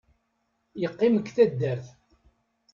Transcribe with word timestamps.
Yeqqim 0.81 1.15
g 1.25 1.27
taddart. 1.35 1.85